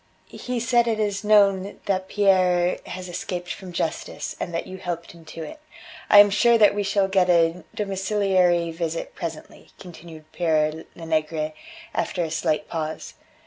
[0.27, 5.11] He said it is known that Pierre has escaped from justice, and that you helped
[5.11, 5.59] him to it.
[6.09, 11.53] "I am sure that we shall get a domiciliary visit presently," continued Pere Lenegre,
[11.93, 13.13] after a slight pause.